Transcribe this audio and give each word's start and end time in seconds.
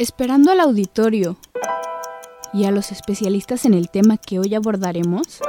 Esperando 0.00 0.50
al 0.50 0.60
auditorio 0.60 1.36
y 2.54 2.64
a 2.64 2.70
los 2.70 2.90
especialistas 2.90 3.66
en 3.66 3.74
el 3.74 3.90
tema 3.90 4.16
que 4.16 4.38
hoy 4.38 4.54
abordaremos, 4.54 5.42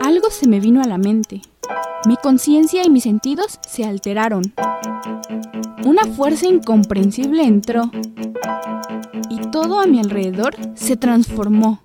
algo 0.00 0.30
se 0.30 0.48
me 0.48 0.58
vino 0.58 0.80
a 0.80 0.86
la 0.86 0.96
mente. 0.96 1.42
Mi 2.06 2.16
conciencia 2.16 2.82
y 2.82 2.88
mis 2.88 3.02
sentidos 3.02 3.60
se 3.68 3.84
alteraron. 3.84 4.54
Una 5.84 6.06
fuerza 6.06 6.46
incomprensible 6.46 7.42
entró 7.42 7.90
y 9.28 9.38
todo 9.50 9.78
a 9.78 9.84
mi 9.84 10.00
alrededor 10.00 10.56
se 10.74 10.96
transformó. 10.96 11.82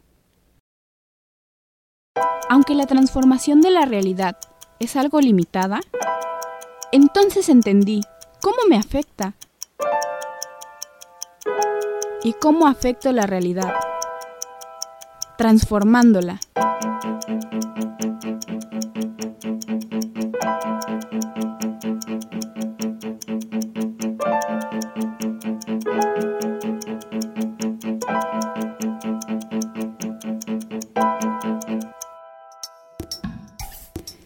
Aunque 2.50 2.76
la 2.76 2.86
transformación 2.86 3.60
de 3.60 3.72
la 3.72 3.84
realidad 3.84 4.38
es 4.80 4.96
algo 4.96 5.20
limitada, 5.20 5.82
entonces 6.94 7.50
entendí 7.50 8.00
cómo 8.42 8.56
me 8.70 8.78
afecta 8.78 9.36
y 12.26 12.34
cómo 12.34 12.68
afecto 12.68 13.12
la 13.12 13.28
realidad, 13.28 13.72
transformándola. 15.38 16.40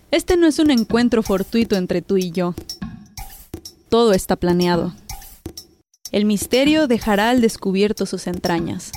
Este 0.09 0.37
no 0.37 0.47
es 0.47 0.59
un 0.59 0.71
encuentro 0.71 1.21
fortuito 1.21 1.75
entre 1.75 2.01
tú 2.01 2.15
y 2.15 2.31
yo. 2.31 2.55
Todo 3.89 4.13
está 4.13 4.37
planeado. 4.37 4.93
El 6.11 6.25
misterio 6.25 6.87
dejará 6.87 7.29
al 7.29 7.41
descubierto 7.41 8.05
sus 8.05 8.25
entrañas. 8.27 8.91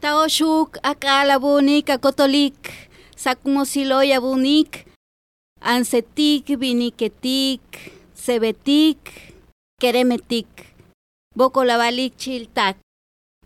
Taoshuk 0.00 0.78
akalabunik 0.82 1.90
akotolik, 1.90 2.70
sakmosiloya 3.16 4.20
bunik, 4.20 4.86
ansetik 5.60 6.58
viniketik, 6.58 7.62
sebetik, 8.14 8.98
keremetik, 9.80 10.48
bocolabalik 11.34 12.16
chiltak. 12.16 12.76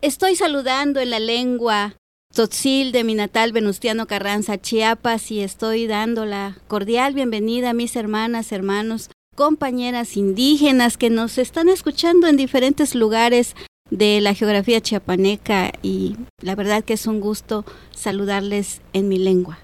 Estoy 0.03 0.37
saludando 0.37 1.01
en 1.01 1.11
la 1.11 1.19
lengua 1.19 1.97
Tzotzil 2.33 2.93
de 2.93 3.03
mi 3.03 3.15
natal 3.15 3.53
Venustiano 3.53 4.07
Carranza, 4.07 4.59
Chiapas, 4.59 5.31
y 5.31 5.41
estoy 5.41 5.87
dando 5.87 6.27
la 6.27 6.59
cordial 6.69 7.15
bienvenida 7.15 7.71
a 7.71 7.73
mis 7.73 7.97
hermanas, 7.97 8.53
hermanos, 8.53 9.09
compañeras 9.37 10.17
indígenas 10.17 10.97
que 10.97 11.11
nos 11.11 11.39
están 11.39 11.69
escuchando 11.69 12.27
en 12.27 12.37
diferentes 12.37 12.97
lugares 12.97 13.55
de 13.91 14.21
la 14.21 14.35
geografía 14.35 14.81
chiapaneca 14.81 15.71
y 15.83 16.17
la 16.43 16.57
verdad 16.57 16.83
que 16.83 16.95
es 16.95 17.07
un 17.07 17.21
gusto 17.21 17.65
saludarles 17.93 18.81
en 18.95 19.09
mi 19.09 19.19
lengua, 19.19 19.59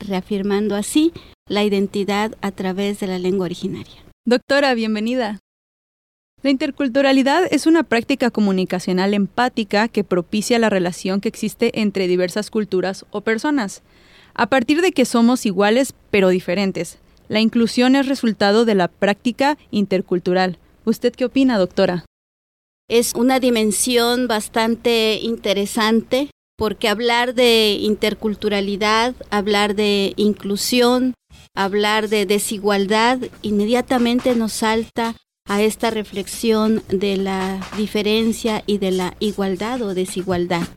reafirmando 0.00 0.74
así 0.74 1.12
la 1.46 1.62
identidad 1.62 2.36
a 2.40 2.50
través 2.50 2.98
de 2.98 3.06
la 3.06 3.18
lengua 3.18 3.44
originaria. 3.44 4.02
Doctora, 4.26 4.74
bienvenida. 4.74 5.38
La 6.42 6.50
interculturalidad 6.50 7.46
es 7.52 7.66
una 7.66 7.84
práctica 7.84 8.30
comunicacional 8.30 9.14
empática 9.14 9.86
que 9.86 10.02
propicia 10.02 10.58
la 10.58 10.70
relación 10.70 11.20
que 11.20 11.28
existe 11.28 11.80
entre 11.80 12.08
diversas 12.08 12.50
culturas 12.50 13.04
o 13.10 13.20
personas, 13.20 13.82
a 14.34 14.46
partir 14.46 14.80
de 14.80 14.90
que 14.90 15.04
somos 15.04 15.46
iguales 15.46 15.94
pero 16.10 16.30
diferentes. 16.30 16.98
La 17.32 17.40
inclusión 17.40 17.96
es 17.96 18.08
resultado 18.08 18.66
de 18.66 18.74
la 18.74 18.88
práctica 18.88 19.56
intercultural. 19.70 20.58
¿Usted 20.84 21.14
qué 21.14 21.24
opina, 21.24 21.56
doctora? 21.56 22.04
Es 22.90 23.14
una 23.14 23.40
dimensión 23.40 24.28
bastante 24.28 25.18
interesante 25.22 26.28
porque 26.58 26.90
hablar 26.90 27.32
de 27.32 27.78
interculturalidad, 27.80 29.14
hablar 29.30 29.74
de 29.74 30.12
inclusión, 30.16 31.14
hablar 31.54 32.10
de 32.10 32.26
desigualdad, 32.26 33.18
inmediatamente 33.40 34.34
nos 34.34 34.52
salta 34.52 35.14
a 35.48 35.62
esta 35.62 35.88
reflexión 35.88 36.82
de 36.90 37.16
la 37.16 37.66
diferencia 37.78 38.62
y 38.66 38.76
de 38.76 38.90
la 38.90 39.16
igualdad 39.20 39.80
o 39.80 39.94
desigualdad. 39.94 40.68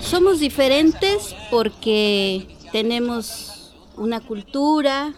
Somos 0.00 0.40
diferentes 0.40 1.34
porque 1.50 2.46
tenemos 2.70 3.74
una 3.96 4.20
cultura, 4.20 5.14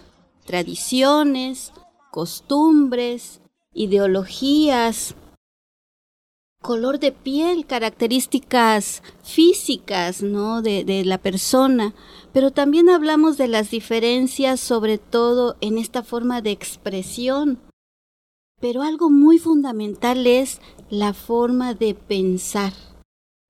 tradiciones, 0.47 1.73
costumbres, 2.11 3.41
ideologías, 3.75 5.15
color 6.63 6.99
de 6.99 7.13
piel, 7.13 7.67
características 7.67 9.03
físicas, 9.23 10.23
¿no? 10.23 10.63
De, 10.63 10.85
de, 10.85 11.05
la 11.05 11.19
persona, 11.19 11.95
pero 12.33 12.51
también 12.51 12.89
hablamos 12.89 13.37
de 13.37 13.49
las 13.49 13.71
diferencias, 13.71 14.61
sobre 14.61 14.97
todo 14.97 15.57
en 15.61 15.77
esta 15.77 16.03
forma 16.03 16.41
de 16.41 16.53
expresión. 16.53 17.61
Pero 18.61 18.81
algo 18.83 19.11
muy 19.11 19.39
fundamental 19.39 20.27
es 20.27 20.61
la 20.99 21.13
forma 21.13 21.75
de 21.75 21.95
pensar 21.95 22.73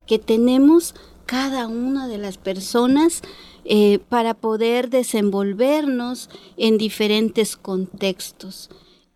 que 0.06 0.18
tenemos 0.18 0.94
cada 1.26 1.66
una 1.68 2.08
de 2.08 2.18
las 2.18 2.36
personas 2.38 3.22
eh, 3.64 3.98
para 4.08 4.34
poder 4.34 4.90
desenvolvernos 4.90 6.28
en 6.56 6.76
diferentes 6.76 7.56
contextos. 7.56 8.70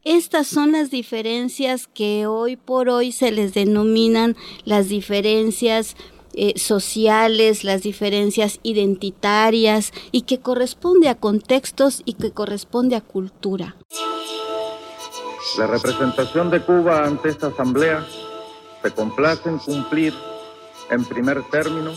Estas 0.05 0.47
son 0.47 0.73
las 0.73 0.91
diferencias 0.91 1.87
que 1.87 2.27
hoy 2.27 2.57
por 2.57 2.89
hoy 2.89 3.13
se 3.13 3.31
les 3.31 3.53
denominan 3.53 4.37
las 4.65 4.89
diferencias 4.89 5.97
eh, 6.33 6.59
sociales, 6.59 7.65
las 7.65 7.83
diferencias 7.83 8.61
identitarias 8.63 9.93
y 10.13 10.23
que 10.23 10.39
corresponde 10.39 11.09
a 11.09 11.15
contextos 11.15 12.03
y 12.05 12.15
que 12.15 12.31
corresponde 12.31 12.97
a 12.97 13.01
cultura. 13.01 13.77
La 15.57 15.67
representación 15.67 16.51
de 16.51 16.61
Cuba 16.61 17.05
ante 17.05 17.31
esta 17.31 17.49
asamblea 17.49 18.07
se 18.83 18.91
complace 18.93 19.49
en 19.49 19.59
cumplir, 19.59 20.15
en 20.91 21.05
primer 21.05 21.43
término, 21.51 21.93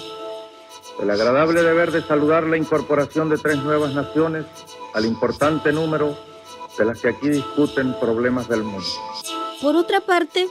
el 1.01 1.09
agradable 1.09 1.61
deber 1.61 1.91
de 1.91 2.01
saludar 2.01 2.43
la 2.43 2.57
incorporación 2.57 3.29
de 3.29 3.37
tres 3.37 3.57
nuevas 3.57 3.93
naciones 3.93 4.45
al 4.93 5.05
importante 5.05 5.71
número 5.71 6.17
de 6.77 6.85
las 6.85 7.01
que 7.01 7.09
aquí 7.09 7.29
discuten 7.29 7.93
problemas 7.99 8.47
del 8.47 8.63
mundo. 8.63 8.87
Por 9.61 9.75
otra 9.75 10.01
parte, 10.01 10.47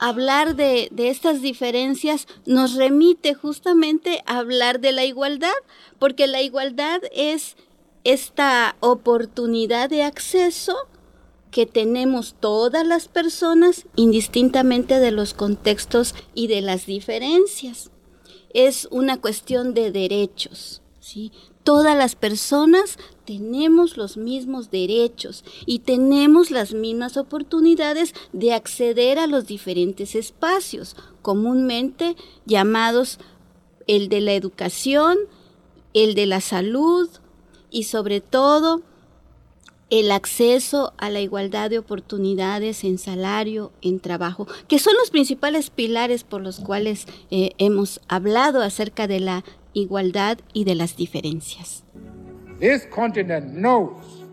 hablar 0.00 0.56
de, 0.56 0.88
de, 0.90 1.08
estas 1.08 1.42
diferencias 1.42 2.26
nos 2.46 2.74
remite 2.74 3.34
justamente 3.34 4.22
a 4.26 4.38
hablar 4.38 4.80
de 4.80 4.92
la 4.92 5.04
igualdad, 5.04 5.52
porque 5.98 6.26
la 6.26 6.40
igualdad 6.40 7.00
es 7.12 7.56
esta 8.02 8.76
oportunidad 8.80 9.90
de 9.90 10.02
acceso 10.02 10.76
que 11.50 11.66
tenemos 11.66 12.34
todas 12.38 12.86
las 12.86 13.08
personas 13.08 13.86
indistintamente 13.96 15.00
de 15.00 15.10
los 15.10 15.34
contextos 15.34 16.14
y 16.34 16.46
de 16.46 16.60
las 16.60 16.86
diferencias. 16.86 17.90
Es 18.52 18.88
una 18.90 19.20
cuestión 19.20 19.74
de 19.74 19.90
derechos, 19.90 20.82
¿sí? 21.00 21.32
Todas 21.62 21.96
las 21.96 22.14
personas 22.14 22.98
tenemos 23.26 23.96
los 23.96 24.16
mismos 24.16 24.70
derechos 24.70 25.44
y 25.66 25.80
tenemos 25.80 26.50
las 26.50 26.72
mismas 26.72 27.16
oportunidades 27.16 28.14
de 28.32 28.54
acceder 28.54 29.18
a 29.18 29.26
los 29.26 29.46
diferentes 29.46 30.14
espacios, 30.14 30.96
comúnmente 31.22 32.16
llamados 32.46 33.18
el 33.86 34.08
de 34.08 34.20
la 34.20 34.32
educación, 34.32 35.18
el 35.92 36.14
de 36.14 36.26
la 36.26 36.40
salud 36.40 37.08
y 37.70 37.84
sobre 37.84 38.20
todo 38.20 38.82
el 39.90 40.12
acceso 40.12 40.94
a 40.98 41.10
la 41.10 41.20
igualdad 41.20 41.68
de 41.68 41.78
oportunidades 41.78 42.84
en 42.84 42.98
salario, 42.98 43.72
en 43.82 44.00
trabajo, 44.00 44.46
que 44.68 44.78
son 44.78 44.94
los 44.98 45.10
principales 45.10 45.70
pilares 45.70 46.24
por 46.24 46.40
los 46.40 46.60
cuales 46.60 47.06
eh, 47.30 47.50
hemos 47.58 48.00
hablado 48.08 48.62
acerca 48.62 49.08
de 49.08 49.20
la 49.20 49.44
igualdad 49.72 50.38
y 50.52 50.64
de 50.64 50.76
las 50.76 50.96
diferencias. 50.96 51.84
This 52.60 52.86
continent 52.86 53.52
knows 53.52 54.24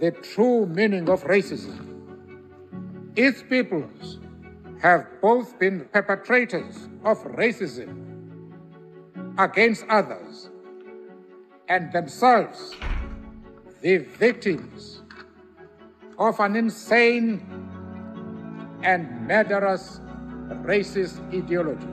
the 0.00 0.12
true 0.12 0.66
meaning 0.66 1.08
of 1.08 1.24
racism. 1.24 1.94
Its 3.14 3.42
peoples 3.42 4.20
have 4.82 5.06
both 5.22 5.58
been 5.58 5.88
perpetrators 5.92 6.88
of 7.04 7.18
racism 7.36 8.04
against 9.38 9.84
others 9.88 10.50
and 11.68 11.90
themselves 11.92 12.74
the 13.86 13.98
victims 14.18 15.00
of 16.18 16.40
an 16.40 16.56
insane 16.56 17.38
and 18.82 19.06
murderous 19.28 20.00
racist 20.66 21.22
ideology. 21.32 21.86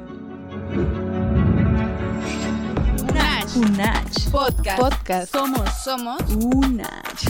UNACH. 3.53 4.25
Podcast. 4.33 4.79
Podcast. 4.79 5.27
Somos. 5.31 5.69
Somos. 5.85 6.19
UNACH. 6.33 7.29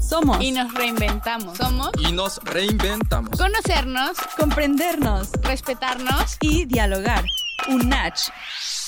Somos. 0.00 0.40
Y 0.42 0.52
nos 0.52 0.72
reinventamos. 0.72 1.58
Somos. 1.58 1.90
Y 1.98 2.12
nos 2.12 2.38
reinventamos. 2.44 3.38
Conocernos. 3.38 4.16
comprendernos 4.38 5.32
Respetarnos. 5.42 6.38
y 6.40 6.64
dialogar. 6.64 7.26
UNACH. 7.68 8.32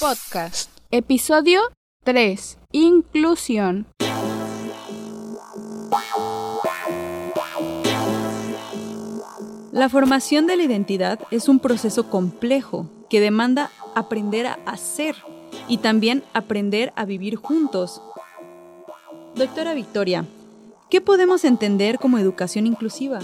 Podcast. 0.01 0.71
Episodio 0.91 1.61
3. 2.05 2.56
Inclusión. 2.73 3.87
La 9.73 9.89
formación 9.89 10.47
de 10.47 10.57
la 10.57 10.63
identidad 10.63 11.19
es 11.33 11.49
un 11.49 11.59
proceso 11.59 12.09
complejo 12.09 12.87
que 13.11 13.21
demanda 13.21 13.71
aprender 13.95 14.47
a 14.47 14.59
hacer 14.67 15.17
y 15.69 15.79
también 15.79 16.23
aprender 16.33 16.93
a 16.95 17.05
vivir 17.05 17.37
juntos. 17.37 18.01
Doctora 19.35 19.75
Victoria, 19.75 20.27
¿qué 20.91 21.01
podemos 21.01 21.45
entender 21.45 21.99
como 21.99 22.19
educación 22.19 22.69
inclusiva? 22.69 23.19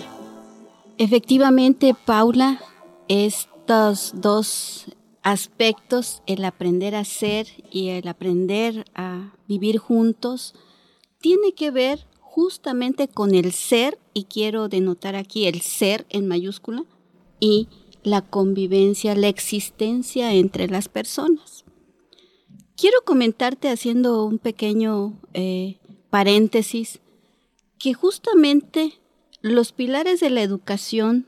Efectivamente, 0.99 1.95
Paula, 2.05 2.61
estos 3.07 4.13
dos 4.17 4.87
aspectos, 5.23 6.23
el 6.27 6.45
aprender 6.45 6.97
a 6.97 7.05
ser 7.05 7.47
y 7.71 7.91
el 7.91 8.09
aprender 8.09 8.85
a 8.95 9.33
vivir 9.47 9.79
juntos, 9.79 10.55
tiene 11.21 11.53
que 11.53 11.71
ver 11.71 12.10
justamente 12.31 13.09
con 13.09 13.35
el 13.35 13.51
ser, 13.51 13.99
y 14.15 14.25
quiero 14.25 14.69
denotar 14.69 15.17
aquí 15.17 15.47
el 15.47 15.63
ser 15.63 16.07
en 16.11 16.29
mayúscula, 16.29 16.85
y 17.41 17.67
la 18.05 18.23
convivencia, 18.23 19.17
la 19.17 19.27
existencia 19.27 20.33
entre 20.33 20.69
las 20.69 20.89
personas. 20.89 21.65
Quiero 22.77 22.99
comentarte 23.05 23.69
haciendo 23.69 24.25
un 24.25 24.39
pequeño 24.39 25.19
eh, 25.35 25.81
paréntesis 26.09 27.01
que 27.81 27.95
justamente 27.95 28.95
los 29.43 29.73
pilares 29.73 30.21
de 30.21 30.31
la 30.31 30.43
educación 30.43 31.27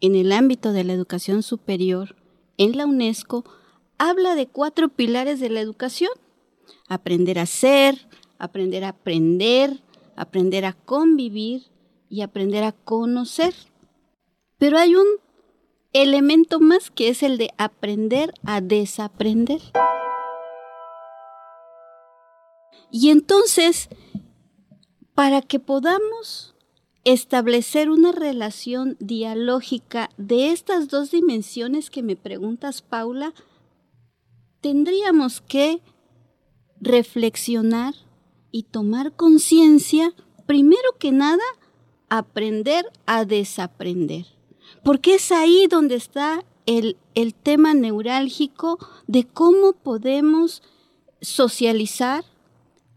en 0.00 0.16
el 0.16 0.32
ámbito 0.32 0.72
de 0.72 0.82
la 0.82 0.92
educación 0.92 1.44
superior 1.44 2.16
en 2.58 2.76
la 2.76 2.86
UNESCO 2.86 3.44
habla 3.96 4.34
de 4.34 4.48
cuatro 4.48 4.88
pilares 4.88 5.38
de 5.38 5.50
la 5.50 5.60
educación. 5.60 6.10
Aprender 6.88 7.38
a 7.38 7.46
ser, 7.46 8.08
aprender 8.38 8.82
a 8.82 8.88
aprender, 8.88 9.80
aprender 10.16 10.64
a 10.64 10.72
convivir 10.72 11.64
y 12.08 12.22
aprender 12.22 12.64
a 12.64 12.72
conocer. 12.72 13.54
Pero 14.58 14.78
hay 14.78 14.94
un 14.94 15.06
elemento 15.92 16.60
más 16.60 16.90
que 16.90 17.08
es 17.08 17.22
el 17.22 17.38
de 17.38 17.50
aprender 17.58 18.32
a 18.44 18.60
desaprender. 18.60 19.60
Y 22.90 23.10
entonces, 23.10 23.88
para 25.14 25.40
que 25.40 25.58
podamos 25.58 26.54
establecer 27.04 27.90
una 27.90 28.12
relación 28.12 28.96
dialógica 29.00 30.10
de 30.18 30.52
estas 30.52 30.88
dos 30.88 31.10
dimensiones 31.10 31.90
que 31.90 32.02
me 32.02 32.16
preguntas, 32.16 32.82
Paula, 32.82 33.34
tendríamos 34.60 35.40
que 35.40 35.80
reflexionar 36.80 37.94
y 38.52 38.64
tomar 38.64 39.12
conciencia, 39.12 40.12
primero 40.46 40.96
que 41.00 41.10
nada, 41.10 41.42
aprender 42.08 42.84
a 43.06 43.24
desaprender. 43.24 44.26
Porque 44.84 45.14
es 45.16 45.32
ahí 45.32 45.66
donde 45.68 45.96
está 45.96 46.44
el, 46.66 46.96
el 47.14 47.34
tema 47.34 47.74
neurálgico 47.74 48.78
de 49.06 49.24
cómo 49.24 49.72
podemos 49.72 50.62
socializar 51.20 52.24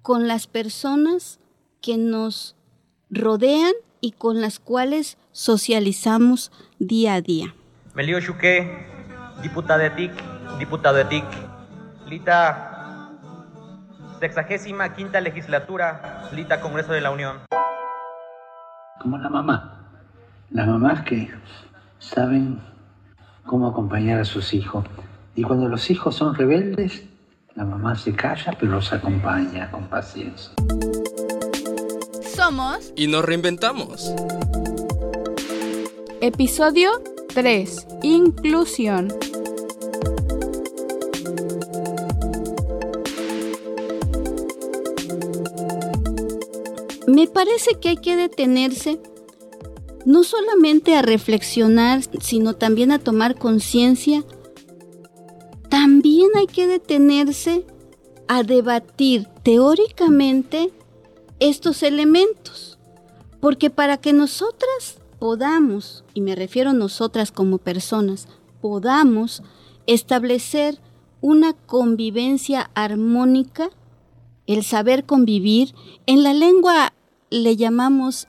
con 0.02 0.28
las 0.28 0.48
personas 0.48 1.40
que 1.82 1.98
nos 1.98 2.56
rodean 3.10 3.74
y 4.02 4.12
con 4.12 4.42
las 4.42 4.60
cuales 4.60 5.18
socializamos 5.32 6.52
día 6.80 7.16
a 7.16 7.22
día. 7.22 7.56
Melio 7.96 8.20
Chuque, 8.20 8.86
diputada 9.42 9.84
de 9.84 9.90
TIC, 9.92 10.12
diputado 10.60 10.98
de 10.98 11.06
TIC, 11.06 11.26
Lita, 12.08 12.75
sexagésima 14.26 14.96
quinta 14.96 15.22
legislatura, 15.22 16.28
Lita 16.34 16.60
Congreso 16.60 16.94
de 16.94 17.02
la 17.02 17.12
Unión. 17.12 17.38
Como 19.00 19.20
la 19.20 19.30
mamá. 19.30 19.86
Las 20.50 20.68
mamás 20.68 21.04
que 21.04 21.30
saben 22.00 22.60
cómo 23.46 23.68
acompañar 23.68 24.20
a 24.20 24.26
sus 24.26 24.56
hijos. 24.56 24.84
Y 25.36 25.44
cuando 25.44 25.68
los 25.68 25.92
hijos 25.92 26.16
son 26.16 26.34
rebeldes, 26.34 27.04
la 27.54 27.66
mamá 27.66 27.96
se 27.96 28.16
calla, 28.16 28.54
pero 28.60 28.72
los 28.72 28.92
acompaña 28.92 29.70
con 29.70 29.84
paciencia. 29.90 30.54
Somos. 32.36 32.94
Y 32.96 33.06
nos 33.06 33.24
reinventamos. 33.24 34.12
Episodio 36.22 36.90
3. 37.36 37.88
Inclusión. 38.02 39.10
Me 47.16 47.28
parece 47.28 47.80
que 47.80 47.88
hay 47.88 47.96
que 47.96 48.18
detenerse 48.18 49.00
no 50.06 50.26
solamente 50.26 50.98
a 50.98 51.02
reflexionar, 51.02 52.02
sino 52.20 52.56
también 52.56 52.92
a 52.92 53.00
tomar 53.00 53.40
conciencia. 53.40 54.26
También 55.70 56.28
hay 56.36 56.48
que 56.48 56.68
detenerse 56.68 57.66
a 58.28 58.44
debatir 58.44 59.30
teóricamente 59.44 60.74
estos 61.40 61.84
elementos. 61.84 62.80
Porque 63.40 63.70
para 63.70 63.96
que 63.96 64.12
nosotras 64.12 65.00
podamos, 65.18 66.04
y 66.14 66.20
me 66.20 66.36
refiero 66.36 66.72
a 66.72 66.74
nosotras 66.74 67.32
como 67.32 67.60
personas, 67.60 68.28
podamos 68.60 69.42
establecer 69.88 70.82
una 71.22 71.54
convivencia 71.54 72.72
armónica, 72.74 73.70
el 74.48 74.66
saber 74.66 75.06
convivir, 75.06 75.74
en 76.08 76.22
la 76.22 76.34
lengua 76.34 76.92
le 77.44 77.58
llamamos 77.58 78.28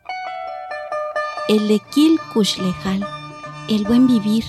el 1.48 1.70
equil 1.70 2.18
kushlejal, 2.34 3.06
el 3.68 3.84
buen 3.84 4.08
vivir. 4.08 4.44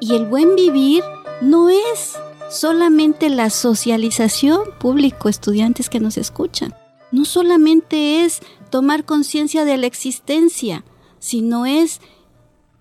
Y 0.00 0.14
el 0.14 0.24
buen 0.24 0.56
vivir 0.56 1.04
no 1.42 1.68
es 1.68 2.16
solamente 2.48 3.28
la 3.28 3.50
socialización 3.50 4.62
público, 4.80 5.28
estudiantes 5.28 5.90
que 5.90 6.00
nos 6.00 6.16
escuchan. 6.16 6.74
No 7.10 7.26
solamente 7.26 8.24
es 8.24 8.40
tomar 8.70 9.04
conciencia 9.04 9.66
de 9.66 9.76
la 9.76 9.86
existencia, 9.86 10.84
sino 11.18 11.66
es 11.66 12.00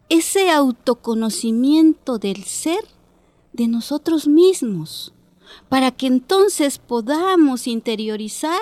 ese 0.08 0.52
autoconocimiento 0.52 2.18
del 2.18 2.46
ser 2.46 2.86
de 3.52 3.68
nosotros 3.68 4.30
mismos, 4.30 5.14
para 5.68 5.92
que 5.92 6.08
entonces 6.08 6.78
podamos 6.78 7.68
interiorizar 7.68 8.62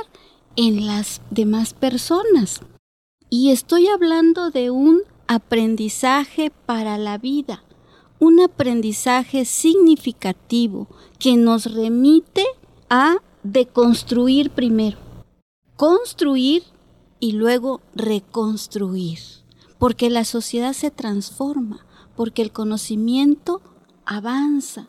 en 0.56 0.86
las 0.86 1.22
demás 1.30 1.74
personas. 1.74 2.62
Y 3.30 3.52
estoy 3.52 3.88
hablando 3.88 4.50
de 4.50 4.72
un 4.72 5.02
aprendizaje 5.28 6.52
para 6.66 6.98
la 6.98 7.18
vida, 7.18 7.64
un 8.20 8.40
aprendizaje 8.40 9.46
significativo 9.46 10.88
que 11.20 11.38
nos 11.38 11.72
remite 11.72 12.44
a 12.90 13.18
deconstruir 13.44 14.50
primero, 14.50 14.98
construir 15.76 16.64
y 17.20 17.34
luego 17.34 17.82
reconstruir, 17.94 19.20
porque 19.78 20.10
la 20.10 20.26
sociedad 20.26 20.74
se 20.74 20.90
transforma, 20.90 21.86
porque 22.16 22.42
el 22.42 22.52
conocimiento 22.52 23.62
avanza, 24.06 24.88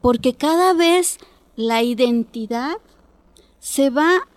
porque 0.00 0.34
cada 0.34 0.74
vez 0.74 1.18
la 1.56 1.82
identidad 1.82 2.76
se 3.58 3.90
va 3.90 4.28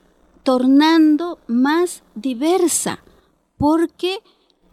tornando 0.44 1.40
más 1.48 2.04
diversa, 2.16 3.04
porque 3.58 4.20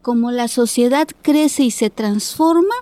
como 0.03 0.31
la 0.31 0.49
sociedad 0.49 1.09
crece 1.23 1.65
y 1.65 1.71
se 1.71 1.91
transforma, 1.91 2.75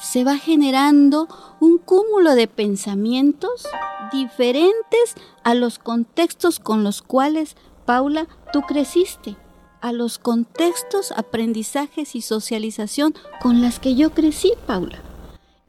se 0.00 0.24
va 0.24 0.36
generando 0.36 1.28
un 1.60 1.78
cúmulo 1.78 2.34
de 2.34 2.46
pensamientos 2.46 3.66
diferentes 4.12 5.14
a 5.42 5.54
los 5.54 5.78
contextos 5.78 6.60
con 6.60 6.84
los 6.84 7.02
cuales, 7.02 7.56
Paula, 7.84 8.28
tú 8.52 8.62
creciste, 8.62 9.36
a 9.80 9.92
los 9.92 10.18
contextos, 10.18 11.12
aprendizajes 11.12 12.14
y 12.14 12.22
socialización 12.22 13.14
con 13.40 13.60
las 13.60 13.78
que 13.78 13.94
yo 13.94 14.10
crecí, 14.10 14.52
Paula. 14.66 15.02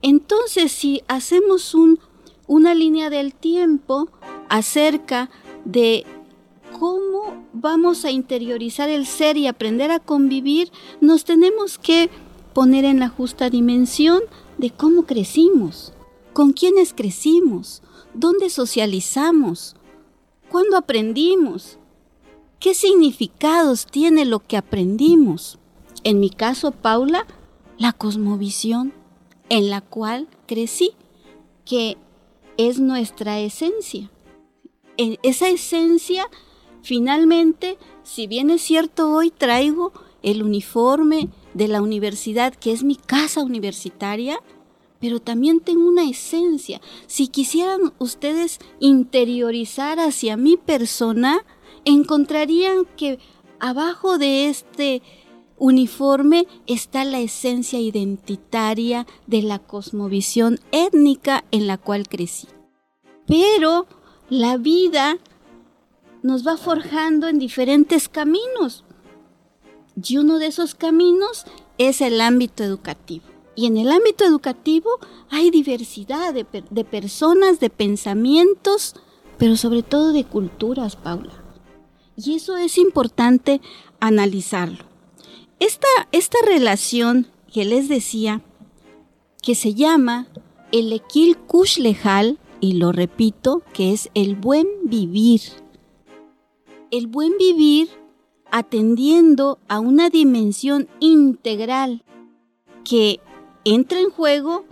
Entonces, 0.01 0.71
si 0.71 1.03
hacemos 1.07 1.73
un, 1.73 1.99
una 2.47 2.73
línea 2.73 3.09
del 3.09 3.33
tiempo 3.33 4.09
acerca 4.47 5.29
de 5.65 6.05
cómo 6.79 7.45
vamos 7.53 8.05
a 8.05 8.11
interiorizar 8.11 8.89
el 8.89 9.05
ser 9.05 9.37
y 9.37 9.47
aprender 9.47 9.91
a 9.91 9.99
convivir, 9.99 10.71
nos 11.01 11.25
tenemos 11.25 11.77
que 11.77 12.09
poner 12.53 12.85
en 12.85 12.99
la 12.99 13.09
justa 13.09 13.49
dimensión 13.49 14.21
de 14.57 14.71
cómo 14.71 15.03
crecimos, 15.03 15.93
con 16.33 16.53
quiénes 16.53 16.93
crecimos, 16.93 17.81
dónde 18.13 18.49
socializamos, 18.49 19.75
cuándo 20.49 20.77
aprendimos, 20.77 21.77
qué 22.59 22.73
significados 22.73 23.85
tiene 23.85 24.25
lo 24.25 24.39
que 24.39 24.57
aprendimos. 24.57 25.59
En 26.03 26.19
mi 26.19 26.29
caso, 26.29 26.71
Paula, 26.71 27.25
la 27.77 27.93
cosmovisión 27.93 28.93
en 29.49 29.69
la 29.69 29.81
cual 29.81 30.27
crecí, 30.45 30.91
que 31.65 31.97
es 32.57 32.79
nuestra 32.79 33.39
esencia. 33.39 34.11
Esa 35.23 35.47
esencia, 35.47 36.27
finalmente, 36.81 37.77
si 38.03 38.27
bien 38.27 38.49
es 38.49 38.61
cierto, 38.61 39.11
hoy 39.11 39.31
traigo 39.31 39.93
el 40.23 40.43
uniforme 40.43 41.29
de 41.53 41.69
la 41.69 41.81
universidad, 41.81 42.53
que 42.53 42.73
es 42.73 42.83
mi 42.83 42.97
casa 42.97 43.41
universitaria, 43.41 44.41
pero 44.99 45.21
también 45.21 45.61
tengo 45.61 45.87
una 45.87 46.03
esencia. 46.03 46.81
Si 47.07 47.29
quisieran 47.29 47.93
ustedes 47.97 48.59
interiorizar 48.81 50.01
hacia 50.01 50.35
mi 50.35 50.57
persona, 50.57 51.45
encontrarían 51.85 52.83
que 52.97 53.19
abajo 53.61 54.17
de 54.17 54.49
este 54.49 55.01
uniforme 55.57 56.45
está 56.67 57.05
la 57.05 57.21
esencia 57.21 57.79
identitaria 57.79 59.07
de 59.27 59.43
la 59.43 59.59
cosmovisión 59.59 60.59
étnica 60.73 61.45
en 61.51 61.67
la 61.67 61.77
cual 61.77 62.09
crecí. 62.09 62.49
Pero 63.25 63.87
la 64.29 64.57
vida 64.57 65.17
nos 66.21 66.45
va 66.45 66.57
forjando 66.57 67.27
en 67.27 67.39
diferentes 67.39 68.09
caminos. 68.09 68.83
Y 70.01 70.17
uno 70.17 70.37
de 70.37 70.47
esos 70.47 70.75
caminos 70.75 71.45
es 71.77 72.01
el 72.01 72.21
ámbito 72.21 72.63
educativo. 72.63 73.25
Y 73.55 73.65
en 73.65 73.77
el 73.77 73.91
ámbito 73.91 74.23
educativo 74.23 74.89
hay 75.29 75.49
diversidad 75.51 76.33
de, 76.33 76.45
personas, 76.85 77.59
de 77.59 77.69
pensamientos, 77.69 78.95
pero 79.37 79.57
sobre 79.57 79.83
todo 79.83 80.13
de 80.13 80.23
culturas, 80.23 80.95
Paula. 80.95 81.43
Y 82.15 82.35
eso 82.35 82.55
es 82.57 82.77
importante 82.77 83.59
analizarlo. 83.99 84.85
Esta, 85.59 85.87
esta 86.11 86.37
relación 86.45 87.27
que 87.51 87.65
les 87.65 87.89
decía, 87.89 88.41
que 89.41 89.55
se 89.55 89.73
llama 89.73 90.27
el 90.71 90.93
Equil 90.93 91.37
Lejal, 91.79 92.38
y 92.59 92.73
lo 92.73 92.91
repito, 92.91 93.61
que 93.73 93.93
es 93.93 94.09
el 94.13 94.35
buen 94.35 94.67
vivir. 94.83 95.41
El 96.91 97.07
buen 97.07 97.37
vivir 97.37 97.89
atendiendo 98.51 99.59
a 99.67 99.79
una 99.79 100.09
dimensión 100.09 100.87
integral 100.99 102.03
que 102.83 103.19
entra 103.63 103.99
en 103.99 104.09
juego 104.09 104.65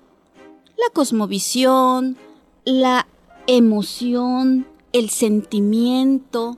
la 0.78 0.94
cosmovisión, 0.94 2.18
la 2.66 3.08
emoción, 3.46 4.68
el 4.94 5.10
sentimiento, 5.10 6.58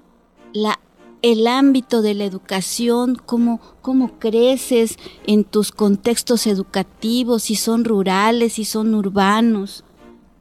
la 0.53 0.79
el 1.21 1.47
ámbito 1.47 2.01
de 2.01 2.13
la 2.13 2.25
educación, 2.25 3.15
cómo, 3.25 3.59
cómo 3.81 4.19
creces 4.19 4.97
en 5.27 5.43
tus 5.43 5.71
contextos 5.71 6.47
educativos, 6.47 7.43
si 7.43 7.55
son 7.55 7.83
rurales, 7.83 8.53
si 8.53 8.65
son 8.65 8.95
urbanos. 8.95 9.83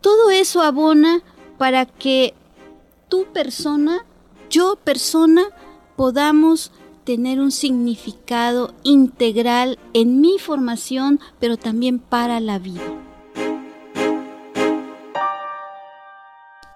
Todo 0.00 0.30
eso 0.30 0.62
abona 0.62 1.22
para 1.58 1.86
que 1.86 2.34
tu 3.08 3.24
persona, 3.32 4.04
yo 4.48 4.76
persona, 4.76 5.42
podamos 5.96 6.72
tener 7.04 7.40
un 7.40 7.50
significado 7.50 8.74
integral 8.84 9.78
en 9.94 10.20
mi 10.20 10.38
formación, 10.38 11.20
pero 11.40 11.56
también 11.56 11.98
para 11.98 12.38
la 12.38 12.58
vida. 12.58 12.82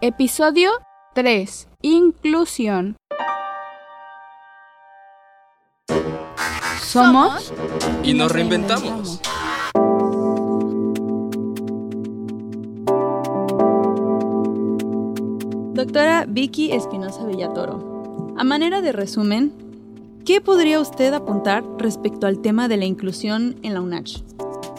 Episodio 0.01 0.73
3. 1.15 1.69
Inclusión. 1.83 2.97
Somos 6.81 7.53
y 8.03 8.15
nos 8.15 8.33
reinventamos. 8.33 9.21
Doctora 15.93 16.25
Vicky 16.27 16.73
Espinosa 16.73 17.27
Villatoro, 17.27 18.35
a 18.39 18.45
manera 18.45 18.81
de 18.81 18.93
resumen, 18.93 19.53
¿qué 20.25 20.41
podría 20.41 20.81
usted 20.81 21.13
apuntar 21.13 21.63
respecto 21.77 22.27
al 22.27 22.41
tema 22.41 22.67
de 22.67 22.79
la 22.79 22.87
inclusión 22.87 23.57
en 23.63 23.75
la 23.75 23.83
UNACH? 23.83 24.23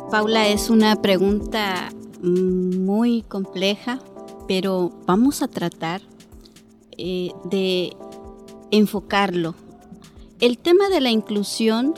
Paula, 0.10 0.48
es 0.48 0.72
una 0.72 1.00
pregunta 1.03 1.91
muy 2.24 3.22
compleja, 3.22 4.00
pero 4.48 4.89
vamos 5.05 5.43
a 5.43 5.48
tratar 5.48 6.01
eh, 6.98 7.32
de 7.43 7.96
enfocarlo 8.72 9.53
el 10.39 10.58
tema 10.58 10.89
de 10.89 11.00
la 11.00 11.12
inclusión 11.12 11.93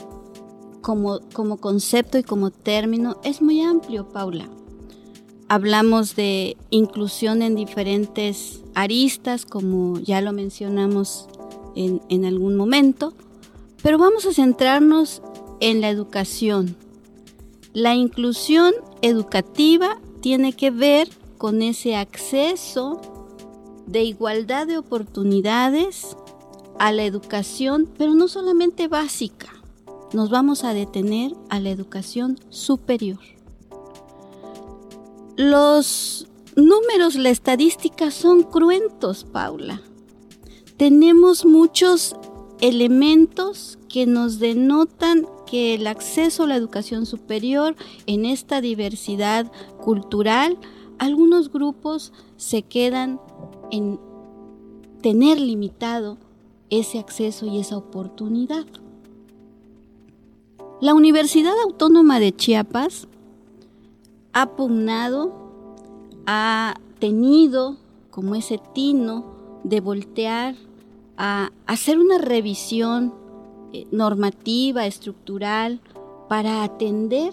como, 0.82 1.20
como 1.32 1.56
concepto 1.56 2.18
y 2.18 2.22
como 2.22 2.50
término 2.50 3.16
es 3.24 3.40
muy 3.40 3.62
amplio, 3.62 4.10
Paula. 4.10 4.50
Hablamos 5.48 6.16
de 6.16 6.56
inclusión 6.70 7.40
en 7.40 7.54
diferentes 7.54 8.64
aristas, 8.74 9.46
como 9.46 10.00
ya 10.00 10.20
lo 10.20 10.32
mencionamos 10.32 11.28
en, 11.76 12.24
algún 12.24 12.56
momento, 12.56 13.12
pero 13.82 13.96
vamos 13.96 14.26
a 14.26 14.32
centrarnos 14.32 15.22
en 15.60 15.80
la 15.80 15.88
educación. 15.88 16.74
La 17.72 17.94
inclusión 17.94 18.72
educativa 19.02 20.00
tiene 20.20 20.52
que 20.52 20.72
ver 20.72 21.08
con 21.38 21.62
ese 21.62 21.94
acceso 21.94 23.00
de 23.86 24.02
igualdad 24.02 24.66
de 24.66 24.78
oportunidades 24.78 26.16
a 26.80 26.90
la 26.90 27.04
educación, 27.04 27.88
pero 27.96 28.14
no 28.14 28.26
solamente 28.26 28.88
básica, 28.88 29.52
nos 30.12 30.28
vamos 30.28 30.64
a 30.64 30.74
detener 30.74 31.34
a 31.50 31.60
la 31.60 31.70
educación 31.70 32.40
superior. 32.50 33.35
Los 35.36 36.26
números, 36.54 37.16
la 37.16 37.28
estadística 37.28 38.10
son 38.10 38.42
cruentos, 38.42 39.24
Paula. 39.24 39.82
Tenemos 40.78 41.44
muchos 41.44 42.16
elementos 42.62 43.78
que 43.90 44.06
nos 44.06 44.38
denotan 44.38 45.26
que 45.46 45.74
el 45.74 45.86
acceso 45.88 46.44
a 46.44 46.46
la 46.46 46.56
educación 46.56 47.04
superior 47.04 47.76
en 48.06 48.24
esta 48.24 48.62
diversidad 48.62 49.52
cultural, 49.78 50.56
algunos 50.98 51.52
grupos 51.52 52.14
se 52.38 52.62
quedan 52.62 53.20
en 53.70 54.00
tener 55.02 55.38
limitado 55.38 56.16
ese 56.70 56.98
acceso 56.98 57.44
y 57.44 57.58
esa 57.58 57.76
oportunidad. 57.76 58.64
La 60.80 60.94
Universidad 60.94 61.54
Autónoma 61.62 62.20
de 62.20 62.34
Chiapas 62.34 63.06
ha 64.36 64.54
pugnado, 64.54 65.32
ha 66.26 66.74
tenido 66.98 67.78
como 68.10 68.34
ese 68.34 68.60
tino 68.74 69.24
de 69.64 69.80
voltear 69.80 70.54
a 71.16 71.52
hacer 71.66 71.98
una 71.98 72.18
revisión 72.18 73.14
eh, 73.72 73.86
normativa, 73.90 74.84
estructural, 74.84 75.80
para 76.28 76.64
atender 76.64 77.32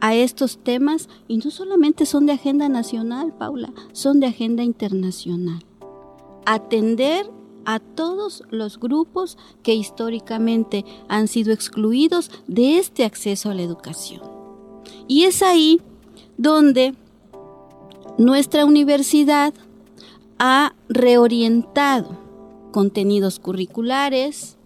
a 0.00 0.14
estos 0.14 0.58
temas 0.58 1.08
y 1.26 1.38
no 1.38 1.50
solamente 1.50 2.06
son 2.06 2.26
de 2.26 2.34
agenda 2.34 2.68
nacional, 2.68 3.34
Paula, 3.36 3.72
son 3.90 4.20
de 4.20 4.28
agenda 4.28 4.62
internacional. 4.62 5.58
Atender 6.46 7.28
a 7.64 7.80
todos 7.80 8.44
los 8.50 8.78
grupos 8.78 9.38
que 9.64 9.74
históricamente 9.74 10.84
han 11.08 11.26
sido 11.26 11.52
excluidos 11.52 12.30
de 12.46 12.78
este 12.78 13.04
acceso 13.04 13.50
a 13.50 13.54
la 13.54 13.62
educación. 13.62 14.22
Y 15.08 15.24
es 15.24 15.42
ahí 15.42 15.80
donde 16.36 16.94
nuestra 18.18 18.64
universidad 18.64 19.54
ha 20.38 20.74
reorientado 20.88 22.18
contenidos 22.72 23.38
curriculares, 23.38 24.56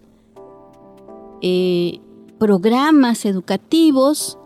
eh, 1.41 1.99
programas 2.37 3.25
educativos 3.25 4.37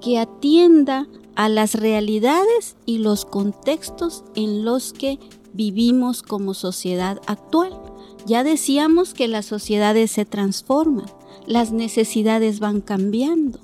que 0.00 0.18
atienda 0.18 1.06
a 1.34 1.48
las 1.48 1.74
realidades 1.74 2.76
y 2.86 2.98
los 2.98 3.24
contextos 3.24 4.24
en 4.34 4.64
los 4.64 4.92
que 4.92 5.18
vivimos 5.52 6.22
como 6.22 6.54
sociedad 6.54 7.20
actual. 7.26 7.78
Ya 8.26 8.44
decíamos 8.44 9.14
que 9.14 9.28
las 9.28 9.46
sociedades 9.46 10.10
se 10.10 10.24
transforman, 10.24 11.06
las 11.46 11.72
necesidades 11.72 12.60
van 12.60 12.80
cambiando 12.80 13.60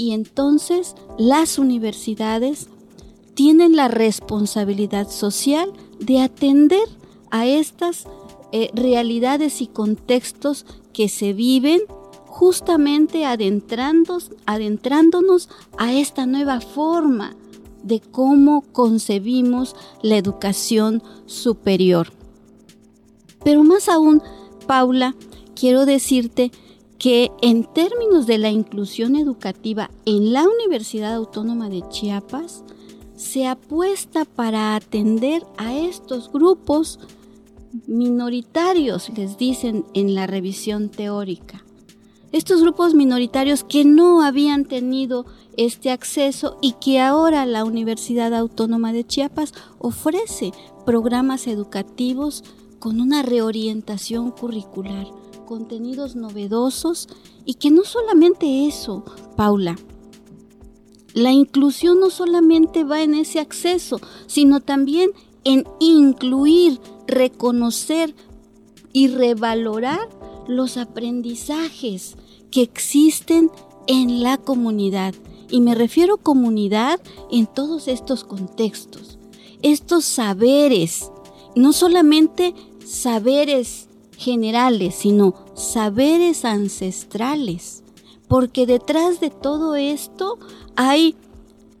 y 0.00 0.12
entonces 0.12 0.94
las 1.18 1.58
universidades 1.58 2.68
tienen 3.34 3.76
la 3.76 3.88
responsabilidad 3.88 5.10
social 5.10 5.74
de 5.98 6.22
atender 6.22 6.88
a 7.30 7.46
estas 7.46 8.06
eh, 8.50 8.70
realidades 8.72 9.60
y 9.60 9.66
contextos 9.66 10.64
que 10.94 11.10
se 11.10 11.34
viven 11.34 11.82
justamente 12.24 13.26
adentrándonos 13.26 14.30
a 15.76 15.92
esta 15.92 16.24
nueva 16.24 16.62
forma 16.62 17.36
de 17.82 18.00
cómo 18.00 18.62
concebimos 18.72 19.76
la 20.00 20.16
educación 20.16 21.02
superior. 21.26 22.10
Pero 23.44 23.64
más 23.64 23.86
aún, 23.90 24.22
Paula, 24.66 25.14
quiero 25.54 25.84
decirte 25.84 26.52
que 27.00 27.32
en 27.40 27.64
términos 27.64 28.26
de 28.26 28.36
la 28.36 28.50
inclusión 28.50 29.16
educativa 29.16 29.90
en 30.04 30.34
la 30.34 30.44
Universidad 30.46 31.14
Autónoma 31.14 31.70
de 31.70 31.82
Chiapas, 31.88 32.62
se 33.16 33.46
apuesta 33.46 34.26
para 34.26 34.76
atender 34.76 35.42
a 35.56 35.74
estos 35.74 36.30
grupos 36.30 36.98
minoritarios, 37.86 39.08
les 39.16 39.38
dicen 39.38 39.86
en 39.94 40.14
la 40.14 40.26
revisión 40.26 40.90
teórica. 40.90 41.64
Estos 42.32 42.60
grupos 42.60 42.94
minoritarios 42.94 43.64
que 43.64 43.86
no 43.86 44.22
habían 44.22 44.66
tenido 44.66 45.24
este 45.56 45.90
acceso 45.90 46.58
y 46.60 46.72
que 46.82 47.00
ahora 47.00 47.46
la 47.46 47.64
Universidad 47.64 48.34
Autónoma 48.34 48.92
de 48.92 49.06
Chiapas 49.06 49.54
ofrece 49.78 50.52
programas 50.84 51.46
educativos 51.46 52.44
con 52.78 53.00
una 53.00 53.22
reorientación 53.22 54.30
curricular, 54.32 55.06
contenidos 55.50 56.14
novedosos 56.14 57.08
y 57.44 57.54
que 57.54 57.72
no 57.72 57.82
solamente 57.82 58.68
eso, 58.68 59.04
Paula, 59.36 59.76
la 61.12 61.32
inclusión 61.32 61.98
no 61.98 62.10
solamente 62.10 62.84
va 62.84 63.02
en 63.02 63.14
ese 63.14 63.40
acceso, 63.40 64.00
sino 64.28 64.60
también 64.60 65.10
en 65.42 65.64
incluir, 65.80 66.78
reconocer 67.08 68.14
y 68.92 69.08
revalorar 69.08 70.08
los 70.46 70.76
aprendizajes 70.76 72.16
que 72.52 72.62
existen 72.62 73.50
en 73.88 74.22
la 74.22 74.36
comunidad. 74.36 75.16
Y 75.50 75.62
me 75.62 75.74
refiero 75.74 76.18
comunidad 76.18 77.00
en 77.28 77.48
todos 77.48 77.88
estos 77.88 78.22
contextos. 78.22 79.18
Estos 79.62 80.04
saberes, 80.04 81.10
no 81.56 81.72
solamente 81.72 82.54
saberes 82.86 83.89
generales, 84.20 84.96
sino 84.96 85.34
saberes 85.54 86.44
ancestrales. 86.44 87.82
Porque 88.28 88.66
detrás 88.66 89.18
de 89.18 89.30
todo 89.30 89.74
esto 89.74 90.38
hay 90.76 91.16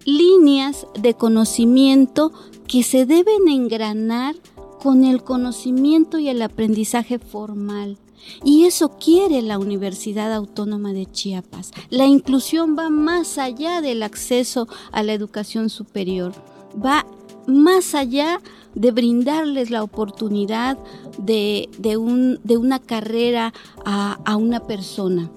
líneas 0.04 0.86
de 0.98 1.14
conocimiento 1.14 2.32
que 2.66 2.82
se 2.82 3.04
deben 3.04 3.46
engranar 3.48 4.34
con 4.82 5.04
el 5.04 5.22
conocimiento 5.22 6.18
y 6.18 6.28
el 6.28 6.40
aprendizaje 6.40 7.18
formal. 7.18 7.98
Y 8.42 8.64
eso 8.64 8.90
quiere 8.98 9.42
la 9.42 9.58
Universidad 9.58 10.32
Autónoma 10.32 10.92
de 10.92 11.06
Chiapas. 11.06 11.72
La 11.90 12.06
inclusión 12.06 12.76
va 12.76 12.88
más 12.88 13.38
allá 13.38 13.82
del 13.82 14.02
acceso 14.02 14.66
a 14.92 15.02
la 15.02 15.12
educación 15.12 15.68
superior, 15.68 16.32
va 16.74 17.06
más 17.46 17.94
allá 17.94 18.40
de 18.74 18.90
brindarles 18.92 19.70
la 19.70 19.82
oportunidad 19.82 20.78
de, 21.18 21.68
una 21.96 22.78
carrera 22.78 23.52
a, 23.84 24.18
a 24.24 24.36
una 24.36 24.60
persona, 24.60 25.30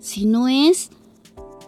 sino 0.00 0.48
es 0.48 0.90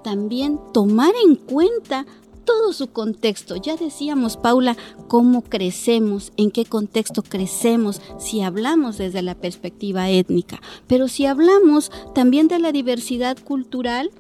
también 0.03 0.61
tomar 0.73 1.13
en 1.25 1.35
cuenta 1.35 2.07
todo 2.49 2.73
su 2.73 2.87
contexto. 2.87 3.57
Ya 3.57 3.77
decíamos, 3.77 4.39
Paula, 4.39 4.75
cómo 5.07 5.43
crecemos, 5.43 6.33
en 6.39 6.51
qué 6.51 6.65
contexto 6.65 7.23
crecemos, 7.23 8.01
si 8.19 8.41
hablamos 8.41 8.97
desde 8.97 9.21
la 9.21 9.35
perspectiva 9.35 10.09
étnica, 10.09 10.63
pero 10.87 11.09
si 11.09 11.27
hablamos 11.27 11.93
también 12.15 12.49
de 12.49 12.59
la 12.59 12.73
diversidad 12.73 13.37
cultural, 13.37 14.11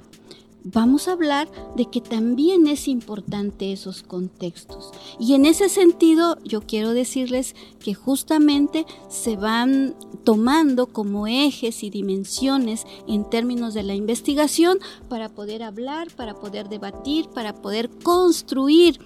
vamos 0.72 1.08
a 1.08 1.12
hablar 1.12 1.48
de 1.76 1.86
que 1.86 2.00
también 2.00 2.66
es 2.66 2.88
importante 2.88 3.72
esos 3.72 4.02
contextos. 4.02 4.90
Y 5.18 5.34
en 5.34 5.46
ese 5.46 5.68
sentido, 5.68 6.38
yo 6.44 6.60
quiero 6.60 6.92
decirles 6.92 7.54
que 7.78 7.94
justamente 7.94 8.86
se 9.08 9.36
van 9.36 9.94
tomando 10.24 10.86
como 10.86 11.26
ejes 11.26 11.82
y 11.82 11.90
dimensiones 11.90 12.86
en 13.06 13.28
términos 13.28 13.74
de 13.74 13.82
la 13.82 13.94
investigación 13.94 14.78
para 15.08 15.28
poder 15.28 15.62
hablar, 15.62 16.08
para 16.14 16.34
poder 16.34 16.68
debatir, 16.68 17.28
para 17.28 17.54
poder 17.54 17.88
construir 17.90 19.00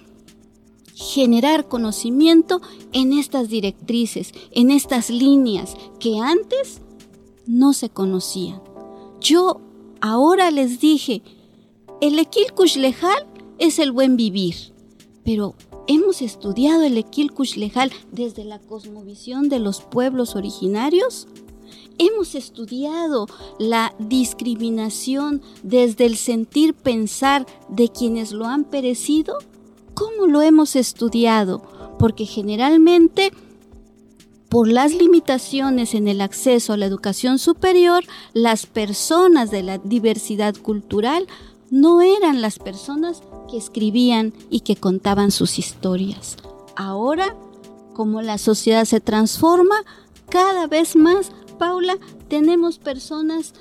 generar 0.95 1.67
conocimiento 1.67 2.61
en 2.91 3.13
estas 3.13 3.49
directrices, 3.49 4.31
en 4.51 4.69
estas 4.69 5.09
líneas 5.09 5.75
que 5.99 6.19
antes 6.19 6.81
no 7.47 7.73
se 7.73 7.89
conocían. 7.89 8.61
Yo 9.19 9.59
ahora 10.01 10.51
les 10.51 10.79
dije, 10.79 11.23
el 12.03 12.19
Equil 12.19 12.51
Lejal 12.81 13.25
es 13.59 13.79
el 13.79 13.93
buen 13.93 14.17
vivir, 14.17 14.55
pero 15.23 15.55
¿hemos 15.87 16.21
estudiado 16.21 16.83
el 16.83 16.97
Equil 16.97 17.31
Lejal 17.55 17.93
desde 18.11 18.43
la 18.43 18.59
cosmovisión 18.59 19.47
de 19.47 19.59
los 19.59 19.79
pueblos 19.79 20.35
originarios? 20.35 21.29
¿Hemos 21.97 22.35
estudiado 22.35 23.27
la 23.57 23.95
discriminación 23.99 25.41
desde 25.63 26.05
el 26.05 26.17
sentir 26.17 26.73
pensar 26.73 27.45
de 27.69 27.87
quienes 27.87 28.33
lo 28.33 28.47
han 28.47 28.65
perecido? 28.65 29.37
¿Cómo 29.93 30.27
lo 30.27 30.41
hemos 30.41 30.75
estudiado? 30.75 31.63
Porque 31.99 32.25
generalmente 32.25 33.31
por 34.49 34.67
las 34.67 34.93
limitaciones 34.93 35.95
en 35.95 36.09
el 36.09 36.19
acceso 36.19 36.73
a 36.73 36.77
la 36.77 36.85
educación 36.85 37.39
superior, 37.39 38.03
las 38.33 38.65
personas 38.65 39.51
de 39.51 39.63
la 39.63 39.77
diversidad 39.77 40.53
cultural 40.55 41.27
no 41.73 42.03
eran 42.03 42.43
las 42.43 42.59
personas 42.59 43.23
que 43.49 43.57
escribían 43.57 44.31
y 44.51 44.59
que 44.59 44.75
contaban 44.75 45.31
sus 45.31 45.57
historias. 45.57 46.37
Ahora, 46.75 47.35
como 47.95 48.21
la 48.21 48.37
sociedad 48.37 48.85
se 48.85 48.99
transforma, 48.99 49.77
cada 50.29 50.67
vez 50.67 50.95
más, 50.95 51.31
Paula, 51.57 51.97
tenemos 52.27 52.77
personas 52.77 53.55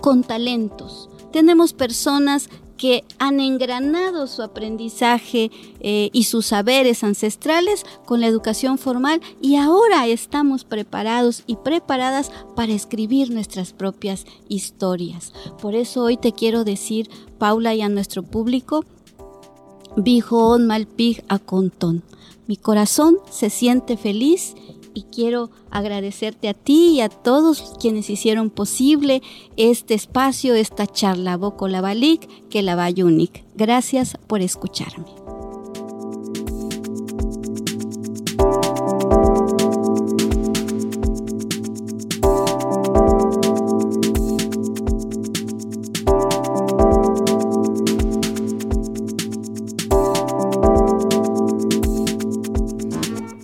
con 0.00 0.22
talentos, 0.22 1.10
tenemos 1.32 1.74
personas 1.74 2.48
que 2.80 3.04
han 3.18 3.40
engranado 3.40 4.26
su 4.26 4.42
aprendizaje 4.42 5.50
eh, 5.80 6.08
y 6.14 6.24
sus 6.24 6.46
saberes 6.46 7.04
ancestrales 7.04 7.84
con 8.06 8.22
la 8.22 8.26
educación 8.26 8.78
formal 8.78 9.20
y 9.42 9.56
ahora 9.56 10.06
estamos 10.06 10.64
preparados 10.64 11.42
y 11.46 11.56
preparadas 11.56 12.32
para 12.56 12.72
escribir 12.72 13.32
nuestras 13.32 13.74
propias 13.74 14.24
historias. 14.48 15.34
Por 15.60 15.74
eso 15.74 16.04
hoy 16.04 16.16
te 16.16 16.32
quiero 16.32 16.64
decir, 16.64 17.10
Paula, 17.36 17.74
y 17.74 17.82
a 17.82 17.90
nuestro 17.90 18.22
público, 18.22 18.86
Bijon 19.98 20.66
Malpig 20.66 21.22
a 21.28 21.38
Contón. 21.38 22.02
Mi 22.46 22.56
corazón 22.56 23.18
se 23.30 23.50
siente 23.50 23.98
feliz 23.98 24.54
y 24.94 25.02
quiero 25.04 25.50
agradecerte 25.70 26.48
a 26.48 26.54
ti 26.54 26.94
y 26.94 27.00
a 27.00 27.08
todos 27.08 27.74
quienes 27.80 28.10
hicieron 28.10 28.50
posible 28.50 29.22
este 29.56 29.94
espacio, 29.94 30.54
esta 30.54 30.86
charla 30.86 31.36
Boco 31.36 31.68
Balik, 31.68 32.48
que 32.48 32.62
la 32.62 32.74
Bayunic. 32.74 33.44
Gracias 33.54 34.16
por 34.26 34.40
escucharme. 34.40 35.19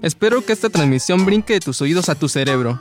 Espero 0.03 0.45
que 0.45 0.53
esta 0.53 0.69
transmisión 0.69 1.25
brinque 1.25 1.55
de 1.55 1.61
tus 1.61 1.81
oídos 1.81 2.09
a 2.09 2.15
tu 2.15 2.29
cerebro. 2.29 2.81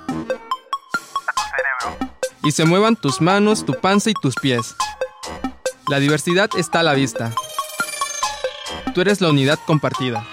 Y 2.44 2.52
se 2.52 2.66
muevan 2.66 2.96
tus 2.96 3.22
manos, 3.22 3.66
tu 3.66 3.74
panza 3.74 4.10
y 4.10 4.14
tus 4.14 4.36
pies. 4.36 4.76
La 5.88 6.00
diversidad 6.00 6.50
está 6.58 6.82
a 6.82 6.84
la 6.84 6.94
vista. 6.94 7.34
Tú 8.94 9.02
eres 9.02 9.22
la 9.22 9.30
unidad 9.30 9.60
compartida. 9.66 10.28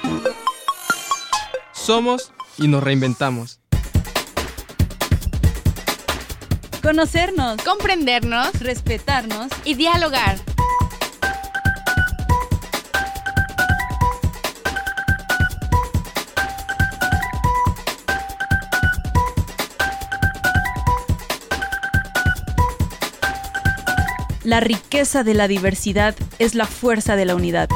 Somos 1.73 2.33
y 2.59 2.69
nos 2.69 2.83
reinventamos. 2.83 3.61
Conocernos, 6.83 7.63
comprendernos, 7.63 8.61
respetarnos 8.61 9.49
y 9.65 9.75
dialogar. 9.75 10.39
La 24.45 24.59
riqueza 24.59 25.23
de 25.23 25.35
la 25.35 25.47
diversidad 25.47 26.17
es 26.41 26.57
la 26.57 26.67
fuerza 26.67 27.15
de 27.15 27.25
la 27.27 27.37
unidad. 27.37 27.69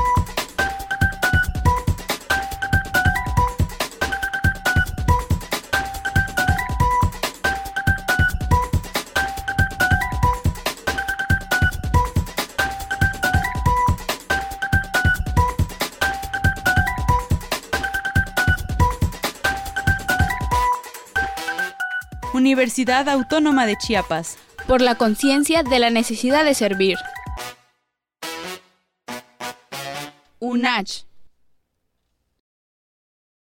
Universidad 22.34 23.08
Autónoma 23.08 23.66
de 23.66 23.76
Chiapas, 23.76 24.36
por 24.66 24.82
la 24.82 24.96
conciencia 24.96 25.62
de 25.62 25.78
la 25.78 25.90
necesidad 25.90 26.44
de 26.44 26.54
servir. 26.54 26.98
UNACH. 30.40 31.05